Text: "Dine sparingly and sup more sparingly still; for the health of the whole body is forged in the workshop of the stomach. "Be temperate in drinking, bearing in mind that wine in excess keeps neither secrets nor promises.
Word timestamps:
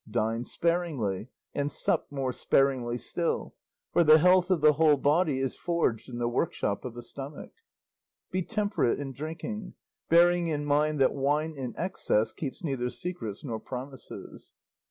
"Dine 0.09 0.45
sparingly 0.45 1.27
and 1.53 1.71
sup 1.71 2.11
more 2.11 2.33
sparingly 2.33 2.97
still; 2.97 3.53
for 3.93 4.03
the 4.03 4.17
health 4.17 4.49
of 4.49 4.59
the 4.59 4.73
whole 4.73 4.97
body 4.97 5.39
is 5.39 5.59
forged 5.59 6.09
in 6.09 6.17
the 6.17 6.27
workshop 6.27 6.83
of 6.85 6.95
the 6.95 7.03
stomach. 7.03 7.51
"Be 8.31 8.41
temperate 8.41 8.99
in 8.99 9.11
drinking, 9.11 9.75
bearing 10.09 10.47
in 10.47 10.65
mind 10.65 10.99
that 10.99 11.13
wine 11.13 11.53
in 11.55 11.75
excess 11.77 12.33
keeps 12.33 12.63
neither 12.63 12.89
secrets 12.89 13.43
nor 13.43 13.59
promises. 13.59 14.53